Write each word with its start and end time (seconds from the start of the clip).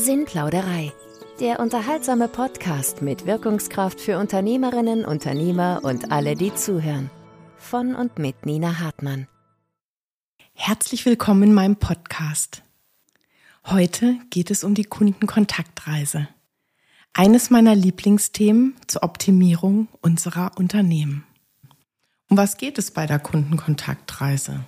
Sinnplauderei. 0.00 0.92
Der 1.40 1.60
unterhaltsame 1.60 2.26
Podcast 2.26 3.02
mit 3.02 3.26
Wirkungskraft 3.26 4.00
für 4.00 4.18
Unternehmerinnen, 4.18 5.04
Unternehmer 5.04 5.80
und 5.82 6.10
alle, 6.10 6.36
die 6.36 6.54
zuhören. 6.54 7.10
Von 7.58 7.94
und 7.94 8.18
mit 8.18 8.46
Nina 8.46 8.78
Hartmann. 8.78 9.28
Herzlich 10.54 11.04
willkommen 11.04 11.42
in 11.42 11.52
meinem 11.52 11.76
Podcast. 11.76 12.62
Heute 13.66 14.16
geht 14.30 14.50
es 14.50 14.64
um 14.64 14.74
die 14.74 14.84
Kundenkontaktreise. 14.84 16.28
Eines 17.12 17.50
meiner 17.50 17.74
Lieblingsthemen 17.74 18.76
zur 18.86 19.02
Optimierung 19.02 19.88
unserer 20.00 20.52
Unternehmen. 20.56 21.24
Um 22.30 22.38
was 22.38 22.56
geht 22.56 22.78
es 22.78 22.90
bei 22.90 23.04
der 23.04 23.18
Kundenkontaktreise? 23.18 24.64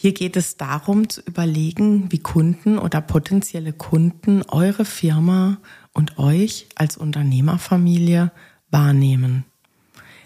Hier 0.00 0.14
geht 0.14 0.36
es 0.36 0.56
darum 0.56 1.08
zu 1.08 1.20
überlegen, 1.22 2.12
wie 2.12 2.20
Kunden 2.20 2.78
oder 2.78 3.00
potenzielle 3.00 3.72
Kunden 3.72 4.44
eure 4.44 4.84
Firma 4.84 5.58
und 5.92 6.20
euch 6.20 6.68
als 6.76 6.96
Unternehmerfamilie 6.96 8.30
wahrnehmen. 8.70 9.44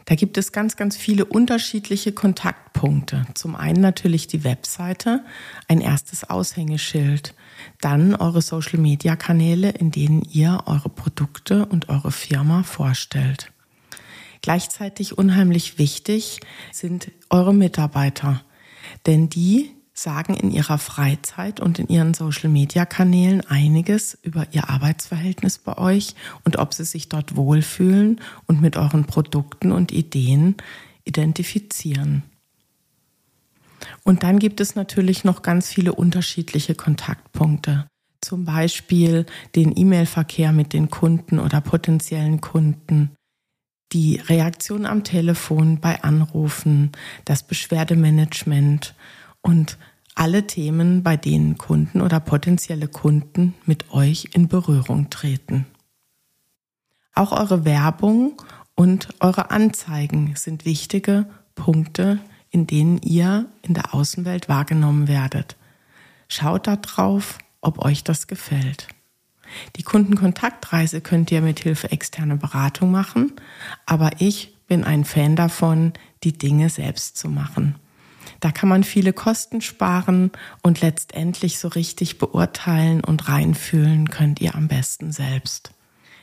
Da 0.04 0.14
gibt 0.14 0.36
es 0.36 0.52
ganz, 0.52 0.76
ganz 0.76 0.98
viele 0.98 1.24
unterschiedliche 1.24 2.12
Kontaktpunkte. 2.12 3.24
Zum 3.32 3.56
einen 3.56 3.80
natürlich 3.80 4.26
die 4.26 4.44
Webseite, 4.44 5.24
ein 5.68 5.80
erstes 5.80 6.28
Aushängeschild, 6.28 7.34
dann 7.80 8.14
eure 8.14 8.42
Social-Media-Kanäle, 8.42 9.70
in 9.70 9.90
denen 9.90 10.20
ihr 10.20 10.64
eure 10.66 10.90
Produkte 10.90 11.64
und 11.64 11.88
eure 11.88 12.12
Firma 12.12 12.62
vorstellt. 12.62 13.50
Gleichzeitig 14.42 15.16
unheimlich 15.16 15.78
wichtig 15.78 16.40
sind 16.72 17.10
eure 17.30 17.54
Mitarbeiter. 17.54 18.42
Denn 19.06 19.28
die 19.28 19.70
sagen 19.94 20.34
in 20.34 20.50
ihrer 20.50 20.78
Freizeit 20.78 21.60
und 21.60 21.78
in 21.78 21.88
ihren 21.88 22.14
Social-Media-Kanälen 22.14 23.42
einiges 23.42 24.18
über 24.22 24.46
ihr 24.52 24.70
Arbeitsverhältnis 24.70 25.58
bei 25.58 25.76
euch 25.76 26.14
und 26.44 26.58
ob 26.58 26.72
sie 26.72 26.84
sich 26.84 27.08
dort 27.08 27.36
wohlfühlen 27.36 28.20
und 28.46 28.62
mit 28.62 28.76
euren 28.76 29.04
Produkten 29.04 29.70
und 29.70 29.92
Ideen 29.92 30.56
identifizieren. 31.04 32.22
Und 34.04 34.22
dann 34.22 34.38
gibt 34.38 34.60
es 34.60 34.74
natürlich 34.74 35.24
noch 35.24 35.42
ganz 35.42 35.68
viele 35.68 35.92
unterschiedliche 35.92 36.74
Kontaktpunkte. 36.74 37.86
Zum 38.20 38.44
Beispiel 38.44 39.26
den 39.56 39.76
E-Mail-Verkehr 39.76 40.52
mit 40.52 40.72
den 40.72 40.90
Kunden 40.90 41.38
oder 41.38 41.60
potenziellen 41.60 42.40
Kunden, 42.40 43.10
die 43.92 44.16
Reaktion 44.16 44.86
am 44.86 45.04
Telefon 45.04 45.80
bei 45.80 46.02
Anrufen, 46.02 46.92
das 47.24 47.42
Beschwerdemanagement 47.42 48.94
und 49.42 49.78
alle 50.14 50.46
Themen, 50.46 51.02
bei 51.02 51.16
denen 51.16 51.58
Kunden 51.58 52.00
oder 52.00 52.20
potenzielle 52.20 52.88
Kunden 52.88 53.54
mit 53.66 53.92
euch 53.92 54.30
in 54.32 54.48
Berührung 54.48 55.10
treten. 55.10 55.66
Auch 57.14 57.32
eure 57.32 57.64
Werbung 57.64 58.40
und 58.74 59.08
eure 59.20 59.50
Anzeigen 59.50 60.34
sind 60.36 60.64
wichtige 60.64 61.26
Punkte, 61.54 62.18
in 62.50 62.66
denen 62.66 62.98
ihr 62.98 63.46
in 63.62 63.74
der 63.74 63.94
Außenwelt 63.94 64.48
wahrgenommen 64.48 65.08
werdet. 65.08 65.56
Schaut 66.28 66.66
darauf, 66.66 67.38
ob 67.60 67.84
euch 67.84 68.04
das 68.04 68.26
gefällt. 68.26 68.88
Die 69.76 69.82
Kundenkontaktreise 69.82 71.00
könnt 71.00 71.30
ihr 71.30 71.42
mit 71.42 71.60
Hilfe 71.60 71.90
externer 71.90 72.36
Beratung 72.36 72.90
machen, 72.90 73.32
aber 73.86 74.10
ich 74.18 74.56
bin 74.66 74.84
ein 74.84 75.04
Fan 75.04 75.36
davon, 75.36 75.92
die 76.24 76.36
Dinge 76.36 76.70
selbst 76.70 77.16
zu 77.16 77.28
machen. 77.28 77.76
Da 78.40 78.50
kann 78.50 78.68
man 78.68 78.84
viele 78.84 79.12
Kosten 79.12 79.60
sparen 79.60 80.30
und 80.62 80.80
letztendlich 80.80 81.58
so 81.58 81.68
richtig 81.68 82.18
beurteilen 82.18 83.02
und 83.04 83.28
reinfühlen 83.28 84.10
könnt 84.10 84.40
ihr 84.40 84.54
am 84.54 84.68
besten 84.68 85.12
selbst. 85.12 85.72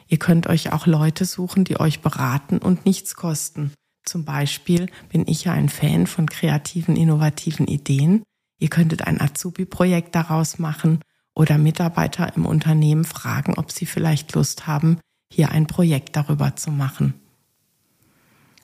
Ihr 0.07 0.17
könnt 0.17 0.47
euch 0.47 0.73
auch 0.73 0.88
Leute 0.88 1.25
suchen, 1.25 1.63
die 1.63 1.80
euch 1.80 2.02
beraten 2.02 2.57
und 2.57 2.85
nichts 2.85 3.16
kosten. 3.16 3.72
Zum 4.03 4.25
Beispiel 4.25 4.88
bin 5.09 5.28
ich 5.28 5.45
ja 5.45 5.53
ein 5.53 5.69
Fan 5.69 6.07
von 6.07 6.28
kreativen, 6.28 6.95
innovativen 6.95 7.68
Ideen. 7.68 8.23
Ihr 8.59 8.69
könntet 8.69 9.03
ein 9.06 9.22
Azubi-Projekt 9.22 10.16
daraus 10.16 10.57
machen 10.57 11.00
oder 11.39 11.57
Mitarbeiter 11.57 12.35
im 12.35 12.45
Unternehmen 12.45 13.05
fragen, 13.05 13.53
ob 13.55 13.72
sie 13.72 13.85
vielleicht 13.85 14.35
Lust 14.35 14.67
haben, 14.67 15.00
hier 15.31 15.51
ein 15.51 15.67
Projekt 15.67 16.17
darüber 16.17 16.57
zu 16.57 16.69
machen. 16.69 17.13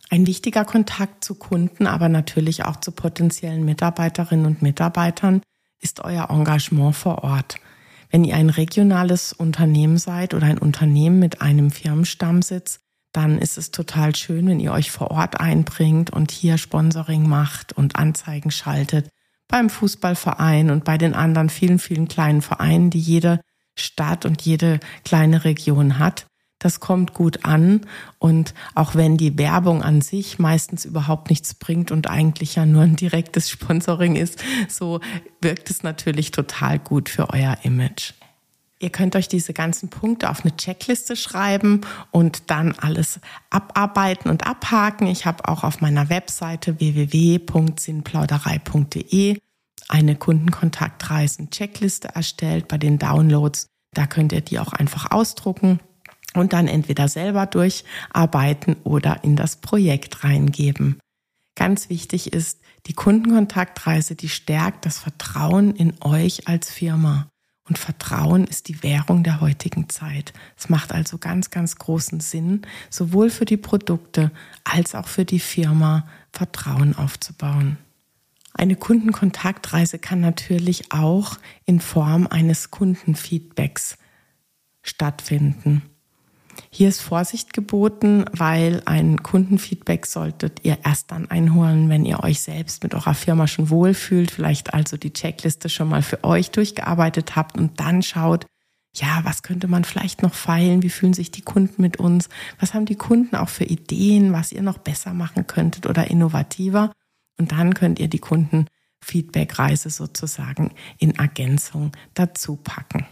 Ein 0.09 0.27
wichtiger 0.27 0.65
Kontakt 0.65 1.23
zu 1.23 1.35
Kunden, 1.35 1.87
aber 1.87 2.09
natürlich 2.09 2.65
auch 2.65 2.75
zu 2.75 2.91
potenziellen 2.91 3.63
Mitarbeiterinnen 3.63 4.45
und 4.45 4.61
Mitarbeitern 4.61 5.41
ist 5.81 6.01
euer 6.01 6.29
Engagement 6.29 6.97
vor 6.97 7.23
Ort. 7.23 7.55
Wenn 8.11 8.25
ihr 8.25 8.35
ein 8.35 8.49
regionales 8.49 9.31
Unternehmen 9.31 9.97
seid 9.97 10.33
oder 10.33 10.47
ein 10.47 10.57
Unternehmen 10.57 11.17
mit 11.19 11.41
einem 11.41 11.71
Firmenstammsitz, 11.71 12.79
dann 13.13 13.37
ist 13.37 13.57
es 13.57 13.71
total 13.71 14.13
schön, 14.15 14.47
wenn 14.49 14.59
ihr 14.59 14.73
euch 14.73 14.91
vor 14.91 15.11
Ort 15.11 15.39
einbringt 15.39 16.09
und 16.09 16.29
hier 16.29 16.57
Sponsoring 16.57 17.25
macht 17.25 17.71
und 17.71 17.95
Anzeigen 17.95 18.51
schaltet 18.51 19.07
beim 19.47 19.69
Fußballverein 19.69 20.71
und 20.71 20.83
bei 20.83 20.97
den 20.97 21.13
anderen 21.13 21.49
vielen, 21.49 21.79
vielen 21.79 22.07
kleinen 22.07 22.41
Vereinen, 22.41 22.89
die 22.89 22.99
jede 22.99 23.39
Stadt 23.77 24.25
und 24.25 24.41
jede 24.41 24.79
kleine 25.03 25.43
Region 25.43 25.99
hat. 25.99 26.27
Das 26.59 26.79
kommt 26.79 27.13
gut 27.13 27.45
an 27.45 27.81
und 28.17 28.53
auch 28.73 28.95
wenn 28.95 29.17
die 29.17 29.37
Werbung 29.37 29.83
an 29.83 30.01
sich 30.01 30.39
meistens 30.39 30.85
überhaupt 30.85 31.29
nichts 31.29 31.53
bringt 31.53 31.91
und 31.91 32.09
eigentlich 32.09 32.55
ja 32.55 32.65
nur 32.65 32.83
ein 32.83 32.95
direktes 32.95 33.49
Sponsoring 33.49 34.15
ist, 34.15 34.43
so 34.69 35.01
wirkt 35.41 35.69
es 35.69 35.83
natürlich 35.83 36.31
total 36.31 36.79
gut 36.79 37.09
für 37.09 37.29
euer 37.29 37.57
Image. 37.63 38.13
Ihr 38.79 38.89
könnt 38.89 39.15
euch 39.15 39.29
diese 39.29 39.53
ganzen 39.53 39.89
Punkte 39.89 40.29
auf 40.29 40.43
eine 40.43 40.57
Checkliste 40.57 41.15
schreiben 41.15 41.79
und 42.11 42.51
dann 42.51 42.73
alles 42.73 43.21
abarbeiten 43.49 44.29
und 44.29 44.45
abhaken. 44.45 45.07
Ich 45.07 45.25
habe 45.25 45.47
auch 45.47 45.63
auf 45.63 45.79
meiner 45.79 46.09
Webseite 46.09 46.77
www.sinnplauderei.de 46.79 49.39
eine 49.87 50.15
Kundenkontaktreisen-Checkliste 50.15 52.15
erstellt 52.15 52.67
bei 52.67 52.77
den 52.77 52.99
Downloads. 52.99 53.67
Da 53.93 54.07
könnt 54.07 54.33
ihr 54.33 54.41
die 54.41 54.59
auch 54.59 54.73
einfach 54.73 55.11
ausdrucken 55.11 55.79
und 56.33 56.53
dann 56.53 56.67
entweder 56.67 57.07
selber 57.07 57.45
durcharbeiten 57.45 58.77
oder 58.83 59.23
in 59.23 59.35
das 59.35 59.57
Projekt 59.57 60.23
reingeben. 60.23 60.99
Ganz 61.55 61.89
wichtig 61.89 62.33
ist, 62.33 62.59
die 62.87 62.93
Kundenkontaktreise, 62.93 64.15
die 64.15 64.29
stärkt 64.29 64.85
das 64.85 64.99
Vertrauen 64.99 65.73
in 65.73 65.93
euch 66.01 66.47
als 66.47 66.69
Firma. 66.69 67.29
Und 67.67 67.79
Vertrauen 67.79 68.45
ist 68.45 68.67
die 68.67 68.83
Währung 68.83 69.23
der 69.23 69.41
heutigen 69.41 69.89
Zeit. 69.89 70.33
Es 70.55 70.69
macht 70.69 70.91
also 70.91 71.17
ganz, 71.17 71.49
ganz 71.49 71.77
großen 71.77 72.19
Sinn, 72.19 72.61
sowohl 72.91 73.31
für 73.31 73.45
die 73.45 73.57
Produkte 73.57 74.31
als 74.63 74.93
auch 74.93 75.07
für 75.07 75.25
die 75.25 75.39
Firma 75.39 76.07
Vertrauen 76.31 76.95
aufzubauen. 76.95 77.77
Eine 78.53 78.75
Kundenkontaktreise 78.75 79.99
kann 79.99 80.21
natürlich 80.21 80.91
auch 80.91 81.37
in 81.65 81.81
Form 81.81 82.27
eines 82.27 82.71
Kundenfeedbacks 82.71 83.97
stattfinden. 84.81 85.81
Hier 86.77 86.89
ist 86.89 87.01
Vorsicht 87.01 87.53
geboten, 87.53 88.25
weil 88.33 88.81
ein 88.83 89.23
Kundenfeedback 89.23 90.05
solltet 90.05 90.59
ihr 90.63 90.77
erst 90.83 91.09
dann 91.09 91.31
einholen, 91.31 91.87
wenn 91.87 92.03
ihr 92.03 92.21
euch 92.21 92.41
selbst 92.41 92.83
mit 92.83 92.93
eurer 92.93 93.13
Firma 93.13 93.47
schon 93.47 93.69
wohlfühlt, 93.69 94.29
vielleicht 94.29 94.73
also 94.73 94.97
die 94.97 95.13
Checkliste 95.13 95.69
schon 95.69 95.87
mal 95.87 96.01
für 96.01 96.25
euch 96.25 96.51
durchgearbeitet 96.51 97.37
habt 97.37 97.57
und 97.57 97.79
dann 97.79 98.03
schaut, 98.03 98.45
ja, 98.93 99.21
was 99.23 99.41
könnte 99.41 99.69
man 99.69 99.85
vielleicht 99.85 100.21
noch 100.21 100.33
feilen? 100.33 100.83
Wie 100.83 100.89
fühlen 100.89 101.13
sich 101.13 101.31
die 101.31 101.43
Kunden 101.43 101.81
mit 101.81 101.95
uns? 101.95 102.27
Was 102.59 102.73
haben 102.73 102.85
die 102.85 102.97
Kunden 102.97 103.37
auch 103.37 103.47
für 103.47 103.63
Ideen, 103.63 104.33
was 104.33 104.51
ihr 104.51 104.61
noch 104.61 104.79
besser 104.79 105.13
machen 105.13 105.47
könntet 105.47 105.85
oder 105.85 106.11
innovativer? 106.11 106.91
Und 107.39 107.53
dann 107.53 107.73
könnt 107.73 107.99
ihr 107.99 108.09
die 108.09 108.19
Kundenfeedback-Reise 108.19 109.89
sozusagen 109.89 110.73
in 110.97 111.15
Ergänzung 111.15 111.93
dazu 112.15 112.57
packen. 112.57 113.05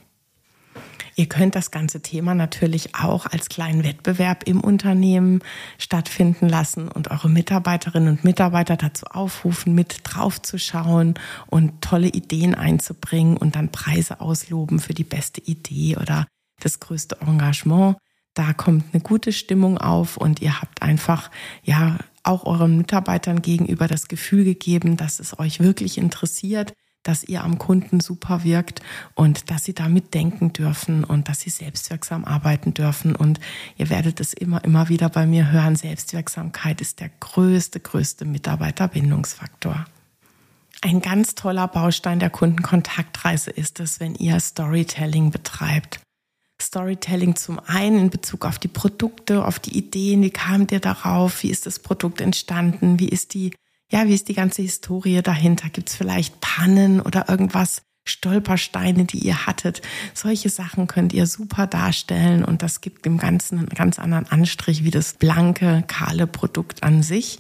Ihr 1.16 1.28
könnt 1.28 1.56
das 1.56 1.72
ganze 1.72 2.02
Thema 2.02 2.34
natürlich 2.34 2.96
auch 2.96 3.26
als 3.26 3.50
kleinen 3.50 3.84
Wettbewerb 3.84 4.44
im 4.48 4.62
Unternehmen 4.62 5.42
stattfinden 5.78 6.50
lassen 6.50 6.88
und 6.88 7.12
eure 7.12 7.30
Mitarbeiterinnen 7.30 8.10
und 8.10 8.24
Mitarbeiter 8.24 8.78
dazu 8.78 9.06
aufrufen, 9.06 9.76
mit 9.76 10.02
draufzuschauen 10.04 11.16
und 11.48 11.82
tolle 11.82 12.08
Ideen 12.08 12.56
einzubringen 12.56 13.38
und 13.38 13.56
dann 13.56 13.72
Preise 13.72 14.22
ausloben 14.22 14.80
für 14.80 14.94
die 14.94 15.04
beste 15.04 15.42
Idee 15.42 15.98
oder 15.98 16.26
das 16.62 16.80
größte 16.80 17.20
Engagement. 17.22 17.98
Da 18.34 18.54
kommt 18.54 18.86
eine 18.94 19.04
gute 19.04 19.32
Stimmung 19.32 19.78
auf 19.78 20.18
und 20.18 20.42
ihr 20.42 20.60
habt 20.60 20.82
einfach, 20.82 21.30
ja, 21.64 21.98
auch 22.24 22.46
euren 22.46 22.78
Mitarbeitern 22.78 23.42
gegenüber 23.42 23.88
das 23.88 24.08
Gefühl 24.08 24.46
gegeben, 24.46 24.98
dass 24.98 25.20
es 25.20 25.38
euch 25.38 25.60
wirklich 25.60 25.98
interessiert, 25.98 26.74
dass 27.04 27.24
ihr 27.24 27.44
am 27.44 27.58
Kunden 27.58 28.00
super 28.00 28.44
wirkt 28.44 28.82
und 29.14 29.52
dass 29.52 29.66
sie 29.66 29.74
da 29.74 29.90
mitdenken 29.90 30.54
dürfen 30.54 31.04
und 31.04 31.30
dass 31.30 31.42
sie 31.42 31.50
selbstwirksam 31.50 32.26
arbeiten 32.26 32.74
dürfen. 32.74 33.16
Und 33.16 33.40
ihr 33.78 33.90
werdet 33.90 34.20
es 34.20 34.34
immer, 34.34 34.64
immer 34.64 34.90
wieder 34.90 35.10
bei 35.10 35.26
mir 35.26 35.52
hören. 35.52 35.76
Selbstwirksamkeit 35.76 36.82
ist 36.82 37.00
der 37.00 37.10
größte, 37.20 37.80
größte 37.80 38.26
Mitarbeiterbindungsfaktor. 38.26 39.86
Ein 40.82 41.02
ganz 41.02 41.36
toller 41.36 41.68
Baustein 41.68 42.20
der 42.20 42.30
Kundenkontaktreise 42.30 43.52
ist 43.52 43.80
es, 43.80 44.00
wenn 44.00 44.16
ihr 44.16 44.40
Storytelling 44.40 45.32
betreibt. 45.32 46.02
Storytelling 46.62 47.36
zum 47.36 47.60
einen 47.66 48.00
in 48.00 48.10
Bezug 48.10 48.46
auf 48.46 48.60
die 48.60 48.68
Produkte, 48.68 49.46
auf 49.46 49.60
die 49.60 49.78
Ideen, 49.78 50.22
wie 50.22 50.30
kamt 50.30 50.72
ihr 50.72 50.80
darauf, 50.80 51.44
wie 51.44 51.50
ist 51.50 51.66
das 51.66 51.80
Produkt 51.80 52.22
entstanden, 52.22 53.00
wie 53.00 53.10
ist 53.10 53.34
die, 53.34 53.54
ja, 53.94 54.08
wie 54.08 54.16
ist 54.16 54.28
die 54.28 54.34
ganze 54.34 54.64
Historie 54.64 55.22
dahinter? 55.22 55.70
Gibt 55.70 55.90
es 55.90 55.96
vielleicht 55.96 56.42
Pannen 56.42 57.00
oder 57.00 57.30
irgendwas, 57.30 57.84
Stolpersteine, 58.06 59.06
die 59.06 59.20
ihr 59.20 59.46
hattet? 59.46 59.84
Solche 60.16 60.50
Sachen 60.50 60.88
könnt 60.88 61.14
ihr 61.14 61.28
super 61.28 61.68
darstellen 61.68 62.44
und 62.44 62.64
das 62.64 62.82
gibt 62.82 63.06
dem 63.06 63.20
Ganzen 63.20 63.60
einen 63.60 63.70
ganz 63.70 64.00
anderen 64.00 64.28
Anstrich 64.28 64.84
wie 64.84 64.90
das 64.90 65.14
blanke, 65.14 65.84
kahle 65.86 66.26
Produkt 66.26 66.82
an 66.82 67.04
sich. 67.04 67.38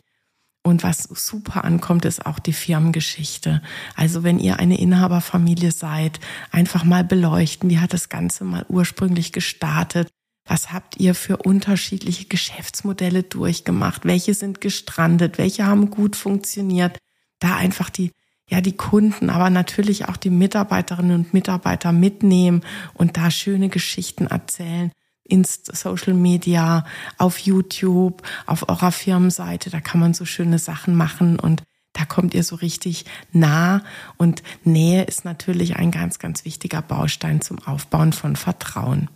Und 0.62 0.84
was 0.84 1.04
super 1.04 1.66
ankommt, 1.66 2.06
ist 2.06 2.26
auch 2.26 2.38
die 2.38 2.54
Firmengeschichte. 2.54 3.64
Also 3.96 4.24
wenn 4.24 4.38
ihr 4.38 4.60
eine 4.60 4.80
Inhaberfamilie 4.80 5.72
seid, 5.72 6.20
einfach 6.52 6.84
mal 6.84 7.04
beleuchten, 7.04 7.72
wie 7.72 7.80
hat 7.80 7.94
das 7.94 8.10
Ganze 8.10 8.44
mal 8.44 8.64
ursprünglich 8.70 9.34
gestartet? 9.34 10.08
Was 10.46 10.74
habt 10.74 10.98
ihr 10.98 11.16
für 11.16 11.38
unterschiedliche 11.38 12.26
Geschäftsmodelle 12.26 13.24
durchgemacht? 13.24 14.06
Welche 14.06 14.34
sind 14.34 14.60
gestrandet? 14.62 15.38
Welche 15.38 15.66
haben 15.66 15.90
gut 15.90 16.16
funktioniert? 16.16 16.98
Da 17.40 17.56
einfach 17.56 17.90
die, 17.90 18.12
ja, 18.50 18.60
die 18.60 18.76
Kunden, 18.76 19.30
aber 19.30 19.50
natürlich 19.50 20.08
auch 20.10 20.18
die 20.18 20.30
Mitarbeiterinnen 20.30 21.16
und 21.16 21.34
Mitarbeiter 21.34 21.92
mitnehmen 21.92 22.62
und 22.94 23.16
da 23.18 23.32
schöne 23.32 23.70
Geschichten 23.70 24.28
erzählen 24.28 24.92
in 25.24 25.46
Social 25.46 26.14
Media, 26.14 26.86
auf 27.18 27.40
YouTube, 27.40 28.22
auf 28.46 28.68
eurer 28.68 28.92
Firmenseite. 28.92 29.70
Da 29.70 29.80
kann 29.80 30.02
man 30.02 30.14
so 30.14 30.26
schöne 30.26 30.60
Sachen 30.60 30.96
machen 30.96 31.40
und 31.40 31.64
da 31.94 32.06
kommt 32.06 32.34
ihr 32.34 32.44
so 32.44 32.56
richtig 32.56 33.06
nah. 33.32 33.84
Und 34.18 34.44
Nähe 34.64 35.04
ist 35.04 35.26
natürlich 35.26 35.78
ein 35.78 35.92
ganz, 35.92 36.20
ganz 36.20 36.44
wichtiger 36.44 36.82
Baustein 36.82 37.40
zum 37.40 37.60
Aufbauen 37.60 38.14
von 38.14 38.36
Vertrauen. 38.36 39.10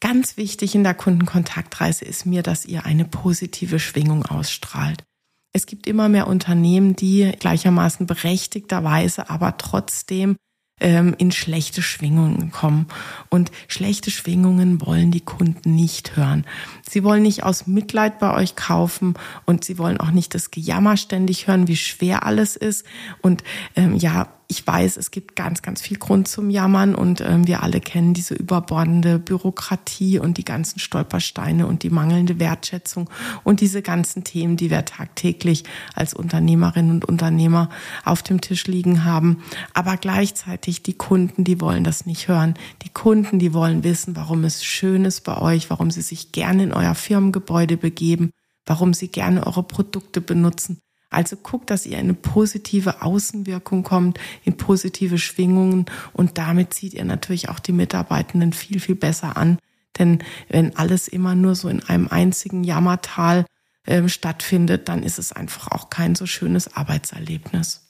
Ganz 0.00 0.36
wichtig 0.36 0.74
in 0.74 0.84
der 0.84 0.94
Kundenkontaktreise 0.94 2.04
ist 2.04 2.26
mir, 2.26 2.42
dass 2.42 2.66
ihr 2.66 2.84
eine 2.84 3.04
positive 3.04 3.78
Schwingung 3.78 4.26
ausstrahlt. 4.26 5.04
Es 5.52 5.64
gibt 5.64 5.86
immer 5.86 6.10
mehr 6.10 6.26
Unternehmen, 6.26 6.96
die 6.96 7.32
gleichermaßen 7.38 8.06
berechtigterweise, 8.06 9.30
aber 9.30 9.56
trotzdem 9.56 10.36
ähm, 10.80 11.14
in 11.16 11.32
schlechte 11.32 11.80
Schwingungen 11.80 12.50
kommen. 12.50 12.88
Und 13.30 13.50
schlechte 13.68 14.10
Schwingungen 14.10 14.84
wollen 14.84 15.10
die 15.10 15.22
Kunden 15.22 15.74
nicht 15.74 16.16
hören. 16.16 16.44
Sie 16.86 17.02
wollen 17.02 17.22
nicht 17.22 17.44
aus 17.44 17.66
Mitleid 17.66 18.18
bei 18.18 18.34
euch 18.34 18.56
kaufen 18.56 19.14
und 19.46 19.64
sie 19.64 19.78
wollen 19.78 19.98
auch 19.98 20.10
nicht 20.10 20.34
das 20.34 20.50
Gejammer 20.50 20.98
ständig 20.98 21.46
hören, 21.46 21.68
wie 21.68 21.76
schwer 21.76 22.26
alles 22.26 22.56
ist. 22.56 22.84
Und 23.22 23.42
ähm, 23.74 23.94
ja, 23.96 24.28
ich 24.48 24.64
weiß, 24.64 24.96
es 24.96 25.10
gibt 25.10 25.34
ganz, 25.34 25.62
ganz 25.62 25.82
viel 25.82 25.98
Grund 25.98 26.28
zum 26.28 26.50
Jammern 26.50 26.94
und 26.94 27.20
ähm, 27.20 27.46
wir 27.46 27.62
alle 27.62 27.80
kennen 27.80 28.14
diese 28.14 28.34
überbordende 28.34 29.18
Bürokratie 29.18 30.20
und 30.20 30.38
die 30.38 30.44
ganzen 30.44 30.78
Stolpersteine 30.78 31.66
und 31.66 31.82
die 31.82 31.90
mangelnde 31.90 32.38
Wertschätzung 32.38 33.10
und 33.42 33.60
diese 33.60 33.82
ganzen 33.82 34.22
Themen, 34.22 34.56
die 34.56 34.70
wir 34.70 34.84
tagtäglich 34.84 35.64
als 35.94 36.14
Unternehmerinnen 36.14 36.92
und 36.92 37.04
Unternehmer 37.04 37.70
auf 38.04 38.22
dem 38.22 38.40
Tisch 38.40 38.66
liegen 38.68 39.04
haben. 39.04 39.42
Aber 39.74 39.96
gleichzeitig 39.96 40.82
die 40.82 40.94
Kunden, 40.94 41.42
die 41.42 41.60
wollen 41.60 41.82
das 41.82 42.06
nicht 42.06 42.28
hören. 42.28 42.54
Die 42.82 42.90
Kunden, 42.90 43.40
die 43.40 43.52
wollen 43.52 43.82
wissen, 43.82 44.14
warum 44.14 44.44
es 44.44 44.64
schön 44.64 45.04
ist 45.04 45.22
bei 45.22 45.38
euch, 45.38 45.70
warum 45.70 45.90
sie 45.90 46.02
sich 46.02 46.30
gerne 46.30 46.62
in 46.62 46.72
euer 46.72 46.94
Firmengebäude 46.94 47.76
begeben, 47.76 48.30
warum 48.64 48.94
sie 48.94 49.08
gerne 49.08 49.44
eure 49.44 49.64
Produkte 49.64 50.20
benutzen 50.20 50.78
also 51.10 51.36
guckt, 51.36 51.70
dass 51.70 51.86
ihr 51.86 51.98
in 51.98 52.04
eine 52.04 52.14
positive 52.14 53.02
Außenwirkung 53.02 53.82
kommt, 53.82 54.18
in 54.44 54.56
positive 54.56 55.18
Schwingungen 55.18 55.86
und 56.12 56.38
damit 56.38 56.74
zieht 56.74 56.94
ihr 56.94 57.04
natürlich 57.04 57.48
auch 57.48 57.58
die 57.58 57.72
Mitarbeitenden 57.72 58.52
viel, 58.52 58.80
viel 58.80 58.96
besser 58.96 59.36
an. 59.36 59.58
Denn 59.98 60.18
wenn 60.48 60.76
alles 60.76 61.08
immer 61.08 61.34
nur 61.34 61.54
so 61.54 61.68
in 61.68 61.82
einem 61.82 62.08
einzigen 62.08 62.64
Jammertal 62.64 63.46
äh, 63.84 64.08
stattfindet, 64.08 64.88
dann 64.88 65.02
ist 65.02 65.18
es 65.18 65.32
einfach 65.32 65.68
auch 65.68 65.90
kein 65.90 66.14
so 66.14 66.26
schönes 66.26 66.76
Arbeitserlebnis. 66.76 67.86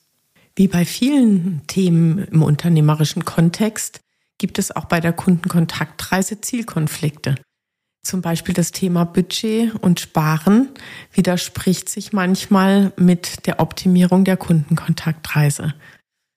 Wie 0.54 0.68
bei 0.68 0.84
vielen 0.84 1.66
Themen 1.66 2.18
im 2.18 2.42
unternehmerischen 2.42 3.24
Kontext 3.24 4.00
gibt 4.38 4.58
es 4.58 4.74
auch 4.74 4.84
bei 4.86 5.00
der 5.00 5.12
Kundenkontaktreise 5.12 6.40
Zielkonflikte. 6.40 7.36
Zum 8.06 8.22
Beispiel 8.22 8.54
das 8.54 8.70
Thema 8.70 9.02
Budget 9.02 9.74
und 9.82 9.98
Sparen 9.98 10.68
widerspricht 11.12 11.88
sich 11.88 12.12
manchmal 12.12 12.92
mit 12.96 13.48
der 13.48 13.58
Optimierung 13.58 14.24
der 14.24 14.36
Kundenkontaktreise. 14.36 15.74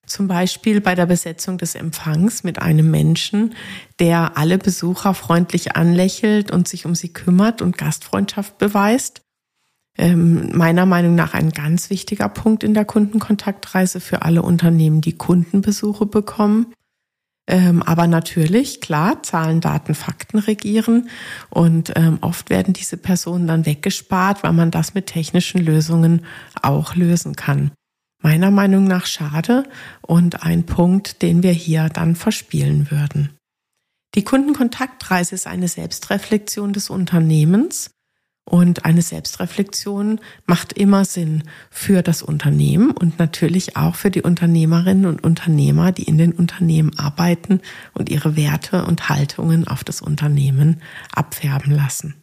Zum 0.07 0.27
Beispiel 0.27 0.81
bei 0.81 0.95
der 0.95 1.06
Besetzung 1.06 1.60
des 1.60 1.75
Empfangs 1.75 2.44
mit 2.44 2.60
einem 2.60 2.89
Menschen, 2.89 3.54
der 4.00 4.36
alle 4.36 4.57
Besucher 4.57 5.13
freundlich 5.13 5.75
anlächelt 5.75 6.50
und 6.50 6.68
sich 6.68 6.88
um 6.88 6.95
sie 6.95 7.13
kümmert 7.13 7.62
und 7.62 7.77
Gastfreundschaft 7.77 8.57
beweist. 8.57 9.22
Ähm, 9.95 10.50
meiner 10.57 10.88
Meinung 10.88 11.13
nach 11.13 11.36
ein 11.36 11.51
ganz 11.51 11.92
wichtiger 11.92 12.30
Punkt 12.30 12.63
in 12.63 12.74
der 12.74 12.86
Kundenkontaktreise 12.86 14.00
für 14.00 14.24
alle 14.24 14.42
Unternehmen, 14.42 15.01
die 15.01 15.15
Kundenbesuche 15.15 16.07
bekommen. 16.07 16.74
Ähm, 17.50 17.81
aber 17.81 18.06
natürlich, 18.06 18.80
klar, 18.80 19.24
Zahlen, 19.24 19.60
Daten, 19.60 19.96
Fakten 19.96 20.38
regieren. 20.38 21.10
Und 21.50 21.92
ähm, 21.96 22.19
oft 22.22 22.51
werden 22.51 22.75
diese 22.75 22.96
Personen 22.96 23.48
dann 23.48 23.66
weggespart, 23.66 24.44
weil 24.44 24.54
man 24.54 24.69
das 24.69 24.94
mit 24.94 25.07
technischen 25.07 25.60
Lösungen 25.60 26.25
auch 26.62 26.96
lösen 26.96 27.36
kann. 27.36 27.72
Meiner 28.22 28.51
Meinung 28.51 28.84
nach 28.84 29.07
schade 29.07 29.63
und 30.01 30.44
ein 30.44 30.68
Punkt, 30.68 31.24
den 31.24 31.42
wir 31.42 31.54
hier 31.54 31.90
dann 31.90 32.16
verspielen 32.16 32.92
würden. 32.92 33.36
Die 34.13 34.24
Kundenkontaktreise 34.24 35.34
ist 35.34 35.48
eine 35.48 35.68
Selbstreflexion 35.68 36.74
des 36.74 36.92
Unternehmens 36.92 37.90
und 38.50 38.86
eine 38.86 39.01
Selbstreflexion 39.01 40.19
macht 40.48 40.74
immer 40.74 41.06
Sinn 41.06 41.44
für 41.69 42.01
das 42.01 42.24
Unternehmen 42.24 42.92
und 42.92 43.19
natürlich 43.19 43.78
auch 43.78 43.96
für 43.96 44.12
die 44.12 44.24
Unternehmerinnen 44.24 45.06
und 45.06 45.24
Unternehmer, 45.24 45.92
die 45.92 46.04
in 46.04 46.18
den 46.18 46.34
Unternehmen 46.34 46.98
arbeiten 46.98 47.62
und 47.94 48.10
ihre 48.10 48.36
Werte 48.36 48.86
und 48.86 49.07
Haltungen 49.07 49.68
auf 49.68 49.84
das 49.84 50.01
Unternehmen 50.01 50.81
abfärben 51.13 51.72
lassen. 51.72 52.19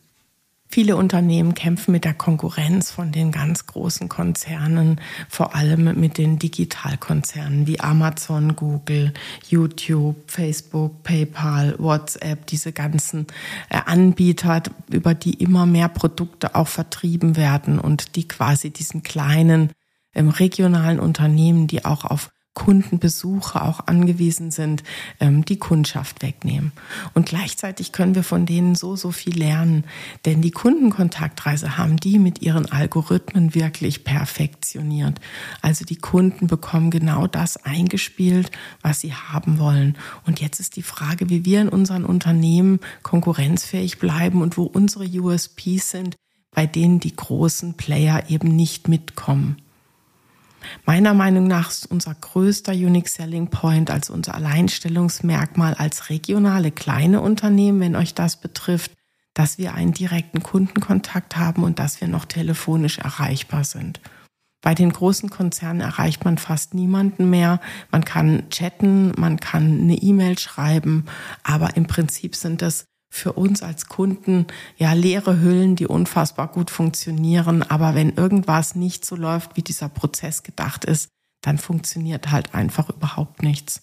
Viele 0.68 0.96
Unternehmen 0.96 1.54
kämpfen 1.54 1.92
mit 1.92 2.04
der 2.04 2.14
Konkurrenz 2.14 2.90
von 2.90 3.12
den 3.12 3.32
ganz 3.32 3.66
großen 3.66 4.08
Konzernen, 4.08 5.00
vor 5.28 5.54
allem 5.54 5.98
mit 5.98 6.18
den 6.18 6.38
Digitalkonzernen 6.38 7.66
wie 7.66 7.80
Amazon, 7.80 8.56
Google, 8.56 9.14
YouTube, 9.48 10.16
Facebook, 10.26 11.02
PayPal, 11.02 11.76
WhatsApp, 11.78 12.46
diese 12.46 12.72
ganzen 12.72 13.26
äh, 13.70 13.78
Anbieter, 13.86 14.62
über 14.90 15.14
die 15.14 15.34
immer 15.34 15.66
mehr 15.66 15.88
Produkte 15.88 16.54
auch 16.54 16.68
vertrieben 16.68 17.36
werden 17.36 17.78
und 17.78 18.16
die 18.16 18.28
quasi 18.28 18.70
diesen 18.70 19.02
kleinen 19.02 19.70
ähm, 20.14 20.28
regionalen 20.28 20.98
Unternehmen, 20.98 21.68
die 21.68 21.84
auch 21.84 22.04
auf 22.04 22.30
Kundenbesuche 22.56 23.60
auch 23.62 23.86
angewiesen 23.86 24.50
sind, 24.50 24.82
ähm, 25.20 25.44
die 25.44 25.58
Kundschaft 25.58 26.22
wegnehmen. 26.22 26.72
Und 27.12 27.26
gleichzeitig 27.26 27.92
können 27.92 28.14
wir 28.14 28.24
von 28.24 28.46
denen 28.46 28.74
so, 28.74 28.96
so 28.96 29.12
viel 29.12 29.38
lernen. 29.38 29.84
Denn 30.24 30.40
die 30.40 30.50
Kundenkontaktreise 30.50 31.76
haben 31.76 31.98
die 31.98 32.18
mit 32.18 32.40
ihren 32.40 32.64
Algorithmen 32.72 33.54
wirklich 33.54 34.04
perfektioniert. 34.04 35.20
Also 35.60 35.84
die 35.84 35.96
Kunden 35.96 36.46
bekommen 36.46 36.90
genau 36.90 37.26
das 37.26 37.58
eingespielt, 37.58 38.50
was 38.80 39.00
sie 39.00 39.12
haben 39.12 39.58
wollen. 39.58 39.98
Und 40.24 40.40
jetzt 40.40 40.58
ist 40.58 40.76
die 40.76 40.82
Frage, 40.82 41.28
wie 41.28 41.44
wir 41.44 41.60
in 41.60 41.68
unseren 41.68 42.06
Unternehmen 42.06 42.80
konkurrenzfähig 43.02 43.98
bleiben 43.98 44.40
und 44.40 44.56
wo 44.56 44.62
unsere 44.64 45.04
USPs 45.04 45.90
sind, 45.90 46.16
bei 46.52 46.66
denen 46.66 47.00
die 47.00 47.14
großen 47.14 47.74
Player 47.74 48.30
eben 48.30 48.56
nicht 48.56 48.88
mitkommen. 48.88 49.58
Meiner 50.84 51.14
Meinung 51.14 51.46
nach 51.46 51.70
ist 51.70 51.90
unser 51.90 52.14
größter 52.14 52.72
Unique 52.72 53.08
Selling 53.08 53.48
Point, 53.48 53.90
also 53.90 54.12
unser 54.12 54.34
Alleinstellungsmerkmal 54.34 55.74
als 55.74 56.10
regionale 56.10 56.70
kleine 56.70 57.20
Unternehmen, 57.20 57.80
wenn 57.80 57.96
euch 57.96 58.14
das 58.14 58.36
betrifft, 58.36 58.92
dass 59.34 59.58
wir 59.58 59.74
einen 59.74 59.92
direkten 59.92 60.42
Kundenkontakt 60.42 61.36
haben 61.36 61.62
und 61.62 61.78
dass 61.78 62.00
wir 62.00 62.08
noch 62.08 62.24
telefonisch 62.24 62.98
erreichbar 62.98 63.64
sind. 63.64 64.00
Bei 64.62 64.74
den 64.74 64.92
großen 64.92 65.30
Konzernen 65.30 65.80
erreicht 65.80 66.24
man 66.24 66.38
fast 66.38 66.74
niemanden 66.74 67.30
mehr. 67.30 67.60
Man 67.92 68.04
kann 68.04 68.50
chatten, 68.50 69.12
man 69.16 69.38
kann 69.38 69.80
eine 69.82 69.94
E-Mail 69.94 70.38
schreiben, 70.38 71.04
aber 71.44 71.76
im 71.76 71.86
Prinzip 71.86 72.34
sind 72.34 72.62
das 72.62 72.86
für 73.16 73.32
uns 73.32 73.62
als 73.62 73.86
Kunden 73.86 74.46
ja 74.76 74.92
leere 74.92 75.40
Hüllen, 75.40 75.76
die 75.76 75.86
unfassbar 75.86 76.48
gut 76.48 76.70
funktionieren. 76.70 77.62
Aber 77.62 77.94
wenn 77.94 78.10
irgendwas 78.10 78.74
nicht 78.74 79.04
so 79.04 79.16
läuft, 79.16 79.56
wie 79.56 79.62
dieser 79.62 79.88
Prozess 79.88 80.42
gedacht 80.42 80.84
ist, 80.84 81.08
dann 81.42 81.58
funktioniert 81.58 82.30
halt 82.30 82.54
einfach 82.54 82.88
überhaupt 82.90 83.42
nichts. 83.42 83.82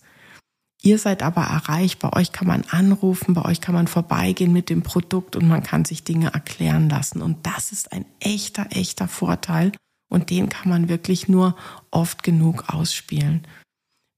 Ihr 0.82 0.98
seid 0.98 1.24
aber 1.24 1.44
erreicht, 1.44 2.00
bei 2.00 2.12
euch 2.12 2.34
kann 2.34 2.48
man 2.48 2.66
anrufen, 2.70 3.34
bei 3.34 3.46
euch 3.46 3.62
kann 3.62 3.74
man 3.74 3.88
vorbeigehen 3.88 4.52
mit 4.52 4.70
dem 4.70 4.84
Produkt 4.84 5.38
und 5.38 5.48
man 5.48 5.64
kann 5.64 5.86
sich 5.86 6.04
Dinge 6.04 6.34
erklären 6.34 6.90
lassen. 6.90 7.22
Und 7.22 7.46
das 7.46 7.72
ist 7.72 7.94
ein 7.94 8.06
echter, 8.20 8.68
echter 8.72 9.08
Vorteil 9.08 9.72
und 10.10 10.30
den 10.30 10.50
kann 10.50 10.70
man 10.70 10.90
wirklich 10.90 11.30
nur 11.30 11.56
oft 11.90 12.22
genug 12.22 12.66
ausspielen. 12.68 13.48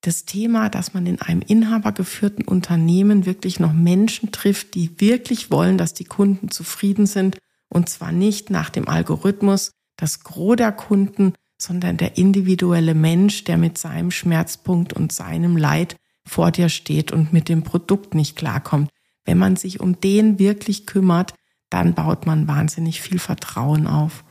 Das 0.05 0.25
Thema, 0.25 0.69
dass 0.69 0.93
man 0.93 1.05
in 1.05 1.21
einem 1.21 1.41
inhabergeführten 1.41 2.45
Unternehmen 2.45 3.25
wirklich 3.25 3.59
noch 3.59 3.73
Menschen 3.73 4.31
trifft, 4.31 4.75
die 4.75 4.99
wirklich 4.99 5.51
wollen, 5.51 5.77
dass 5.77 5.93
die 5.93 6.05
Kunden 6.05 6.51
zufrieden 6.51 7.05
sind 7.05 7.37
und 7.69 7.89
zwar 7.89 8.11
nicht 8.11 8.49
nach 8.49 8.69
dem 8.69 8.87
Algorithmus, 8.87 9.71
das 9.97 10.23
Gros 10.23 10.57
der 10.57 10.71
Kunden, 10.71 11.33
sondern 11.57 11.97
der 11.97 12.17
individuelle 12.17 12.93
Mensch, 12.93 13.45
der 13.45 13.57
mit 13.57 13.77
seinem 13.77 14.11
Schmerzpunkt 14.11 14.93
und 14.93 15.11
seinem 15.11 15.55
Leid 15.57 15.95
vor 16.27 16.51
dir 16.51 16.69
steht 16.69 17.11
und 17.11 17.33
mit 17.33 17.49
dem 17.49 17.63
Produkt 17.63 18.13
nicht 18.13 18.35
klarkommt. 18.35 18.89
Wenn 19.23 19.37
man 19.37 19.55
sich 19.55 19.79
um 19.79 19.99
den 20.01 20.37
wirklich 20.37 20.85
kümmert, 20.85 21.33
dann 21.69 21.93
baut 21.93 22.25
man 22.25 22.47
wahnsinnig 22.47 23.01
viel 23.01 23.19
Vertrauen 23.19 23.87
auf. 23.87 24.24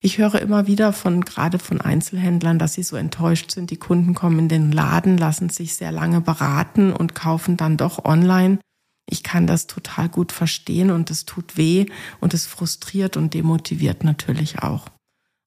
Ich 0.00 0.18
höre 0.18 0.40
immer 0.40 0.68
wieder 0.68 0.92
von, 0.92 1.22
gerade 1.24 1.58
von 1.58 1.80
Einzelhändlern, 1.80 2.58
dass 2.58 2.74
sie 2.74 2.84
so 2.84 2.96
enttäuscht 2.96 3.50
sind. 3.50 3.70
Die 3.70 3.76
Kunden 3.76 4.14
kommen 4.14 4.38
in 4.38 4.48
den 4.48 4.70
Laden, 4.70 5.18
lassen 5.18 5.48
sich 5.48 5.74
sehr 5.74 5.90
lange 5.90 6.20
beraten 6.20 6.92
und 6.92 7.16
kaufen 7.16 7.56
dann 7.56 7.76
doch 7.76 8.04
online. 8.04 8.60
Ich 9.10 9.24
kann 9.24 9.46
das 9.46 9.66
total 9.66 10.08
gut 10.08 10.30
verstehen 10.30 10.90
und 10.90 11.10
es 11.10 11.24
tut 11.24 11.56
weh 11.56 11.86
und 12.20 12.32
es 12.32 12.46
frustriert 12.46 13.16
und 13.16 13.34
demotiviert 13.34 14.04
natürlich 14.04 14.60
auch. 14.60 14.86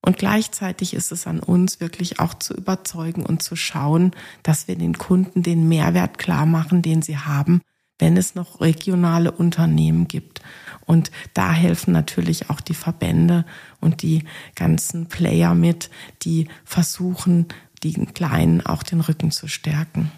Und 0.03 0.17
gleichzeitig 0.17 0.95
ist 0.95 1.11
es 1.11 1.27
an 1.27 1.39
uns 1.39 1.79
wirklich 1.79 2.19
auch 2.19 2.33
zu 2.33 2.55
überzeugen 2.55 3.23
und 3.23 3.43
zu 3.43 3.55
schauen, 3.55 4.11
dass 4.41 4.67
wir 4.67 4.75
den 4.75 4.97
Kunden 4.97 5.43
den 5.43 5.67
Mehrwert 5.69 6.17
klar 6.17 6.47
machen, 6.47 6.81
den 6.81 7.03
sie 7.03 7.17
haben, 7.17 7.61
wenn 8.01 8.17
es 8.17 8.35
noch 8.35 8.59
regionale 8.59 9.31
Unternehmen 9.31 10.07
gibt. 10.07 10.41
Und 10.85 11.11
da 11.35 11.53
helfen 11.53 11.93
natürlich 11.93 12.49
auch 12.49 12.59
die 12.59 12.73
Verbände 12.73 13.45
und 13.79 14.01
die 14.01 14.23
ganzen 14.55 15.07
Player 15.07 15.53
mit, 15.53 15.91
die 16.23 16.47
versuchen, 16.65 17.45
den 17.83 18.13
Kleinen 18.13 18.65
auch 18.65 18.83
den 18.83 19.01
Rücken 19.01 19.31
zu 19.31 19.47
stärken. 19.47 20.11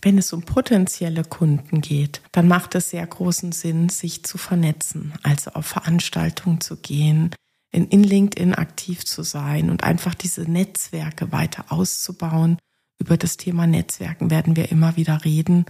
Wenn 0.00 0.18
es 0.18 0.32
um 0.32 0.42
potenzielle 0.42 1.22
Kunden 1.22 1.82
geht, 1.82 2.22
dann 2.32 2.48
macht 2.48 2.74
es 2.74 2.90
sehr 2.90 3.06
großen 3.06 3.52
Sinn, 3.52 3.88
sich 3.90 4.24
zu 4.24 4.38
vernetzen, 4.38 5.12
also 5.22 5.50
auf 5.52 5.66
Veranstaltungen 5.66 6.60
zu 6.60 6.76
gehen, 6.76 7.34
in, 7.72 7.88
in 7.88 8.04
LinkedIn 8.04 8.54
aktiv 8.54 9.04
zu 9.04 9.22
sein 9.22 9.68
und 9.68 9.84
einfach 9.84 10.14
diese 10.14 10.42
Netzwerke 10.42 11.32
weiter 11.32 11.66
auszubauen. 11.68 12.58
Über 12.98 13.18
das 13.18 13.36
Thema 13.36 13.66
Netzwerken 13.66 14.30
werden 14.30 14.56
wir 14.56 14.70
immer 14.70 14.96
wieder 14.96 15.24
reden 15.24 15.66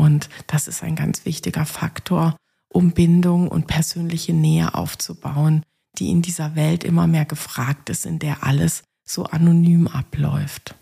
und 0.00 0.30
das 0.46 0.66
ist 0.66 0.82
ein 0.82 0.96
ganz 0.96 1.26
wichtiger 1.26 1.66
Faktor, 1.66 2.34
um 2.68 2.92
Bindung 2.92 3.48
und 3.48 3.66
persönliche 3.66 4.32
Nähe 4.32 4.74
aufzubauen, 4.74 5.62
die 5.98 6.08
in 6.08 6.22
dieser 6.22 6.56
Welt 6.56 6.84
immer 6.84 7.06
mehr 7.06 7.26
gefragt 7.26 7.90
ist, 7.90 8.06
in 8.06 8.18
der 8.18 8.42
alles 8.42 8.82
so 9.04 9.24
anonym 9.24 9.88
abläuft. 9.88 10.74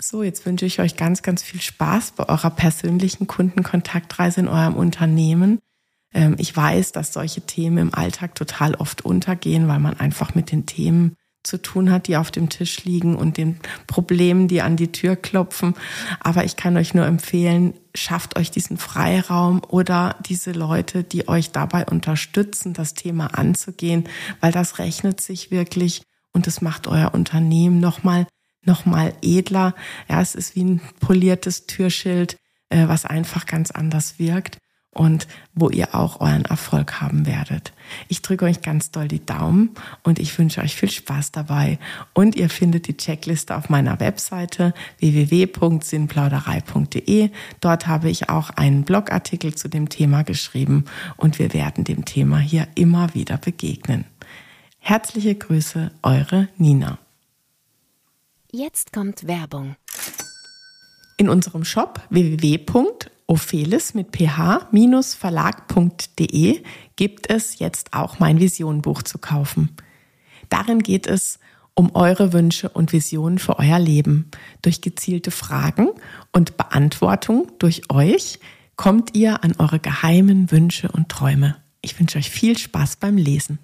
So, 0.00 0.22
jetzt 0.22 0.46
wünsche 0.46 0.64
ich 0.64 0.78
euch 0.78 0.96
ganz, 0.96 1.22
ganz 1.22 1.42
viel 1.42 1.60
Spaß 1.60 2.12
bei 2.12 2.28
eurer 2.28 2.50
persönlichen 2.50 3.26
Kundenkontaktreise 3.26 4.42
in 4.42 4.48
eurem 4.48 4.76
Unternehmen. 4.76 5.58
Ähm, 6.14 6.36
ich 6.38 6.56
weiß, 6.56 6.92
dass 6.92 7.12
solche 7.12 7.40
Themen 7.40 7.78
im 7.78 7.94
Alltag 7.94 8.36
total 8.36 8.76
oft 8.76 9.04
untergehen, 9.04 9.66
weil 9.66 9.80
man 9.80 9.98
einfach 9.98 10.36
mit 10.36 10.52
den 10.52 10.66
Themen 10.66 11.16
zu 11.42 11.60
tun 11.60 11.90
hat, 11.90 12.06
die 12.06 12.16
auf 12.16 12.30
dem 12.30 12.48
Tisch 12.48 12.84
liegen 12.84 13.16
und 13.16 13.36
den 13.36 13.58
Problemen, 13.86 14.48
die 14.48 14.62
an 14.62 14.76
die 14.76 14.92
Tür 14.92 15.16
klopfen. 15.16 15.74
Aber 16.20 16.44
ich 16.44 16.56
kann 16.56 16.76
euch 16.76 16.94
nur 16.94 17.06
empfehlen, 17.06 17.74
schafft 17.94 18.36
euch 18.36 18.50
diesen 18.50 18.76
Freiraum 18.76 19.62
oder 19.68 20.16
diese 20.26 20.52
Leute, 20.52 21.02
die 21.02 21.28
euch 21.28 21.50
dabei 21.50 21.86
unterstützen, 21.86 22.74
das 22.74 22.94
Thema 22.94 23.38
anzugehen, 23.38 24.04
weil 24.40 24.52
das 24.52 24.78
rechnet 24.78 25.20
sich 25.20 25.50
wirklich 25.50 26.02
und 26.32 26.46
es 26.46 26.60
macht 26.60 26.86
euer 26.86 27.14
Unternehmen 27.14 27.80
nochmal 27.80 28.26
noch 28.62 28.84
mal 28.84 29.14
edler. 29.22 29.74
Ja, 30.08 30.20
es 30.20 30.34
ist 30.34 30.54
wie 30.54 30.64
ein 30.64 30.80
poliertes 31.00 31.66
Türschild, 31.66 32.36
äh, 32.68 32.88
was 32.88 33.06
einfach 33.06 33.46
ganz 33.46 33.70
anders 33.70 34.18
wirkt 34.18 34.58
und 34.92 35.28
wo 35.54 35.70
ihr 35.70 35.94
auch 35.94 36.20
euren 36.20 36.44
Erfolg 36.44 37.00
haben 37.00 37.24
werdet. 37.26 37.72
Ich 38.08 38.22
drücke 38.22 38.44
euch 38.44 38.60
ganz 38.60 38.90
doll 38.90 39.06
die 39.06 39.24
Daumen 39.24 39.70
und 40.02 40.18
ich 40.18 40.36
wünsche 40.38 40.60
euch 40.60 40.74
viel 40.74 40.90
Spaß 40.90 41.30
dabei. 41.32 41.78
Und 42.12 42.36
ihr 42.36 42.50
findet 42.50 42.88
die 42.88 42.96
Checkliste 42.96 43.56
auf 43.56 43.68
meiner 43.68 44.00
Webseite 44.00 44.74
www.sinnplauderei.de. 44.98 47.30
Dort 47.60 47.86
habe 47.86 48.10
ich 48.10 48.28
auch 48.28 48.50
einen 48.50 48.82
Blogartikel 48.84 49.54
zu 49.54 49.68
dem 49.68 49.88
Thema 49.88 50.24
geschrieben 50.24 50.86
und 51.16 51.38
wir 51.38 51.54
werden 51.54 51.84
dem 51.84 52.04
Thema 52.04 52.38
hier 52.38 52.66
immer 52.74 53.14
wieder 53.14 53.38
begegnen. 53.38 54.06
Herzliche 54.78 55.36
Grüße, 55.36 55.92
eure 56.02 56.48
Nina. 56.56 56.98
Jetzt 58.50 58.92
kommt 58.92 59.28
Werbung. 59.28 59.76
In 61.16 61.28
unserem 61.28 61.64
Shop 61.64 62.00
www.ophelis 63.30 63.94
mit 63.94 64.10
ph-verlag.de 64.10 66.62
gibt 66.96 67.30
es 67.30 67.60
jetzt 67.60 67.94
auch 67.94 68.18
mein 68.18 68.40
Visionbuch 68.40 69.02
zu 69.02 69.18
kaufen. 69.18 69.76
Darin 70.48 70.80
geht 70.80 71.06
es 71.06 71.38
um 71.74 71.94
eure 71.94 72.32
Wünsche 72.32 72.70
und 72.70 72.92
Visionen 72.92 73.38
für 73.38 73.60
euer 73.60 73.78
Leben. 73.78 74.32
Durch 74.62 74.80
gezielte 74.80 75.30
Fragen 75.30 75.90
und 76.32 76.56
Beantwortung 76.56 77.52
durch 77.58 77.88
euch 77.90 78.40
kommt 78.74 79.16
ihr 79.16 79.44
an 79.44 79.54
eure 79.58 79.78
geheimen 79.78 80.50
Wünsche 80.50 80.90
und 80.90 81.08
Träume. 81.08 81.54
Ich 81.82 82.00
wünsche 82.00 82.18
euch 82.18 82.30
viel 82.30 82.58
Spaß 82.58 82.96
beim 82.96 83.16
Lesen. 83.16 83.60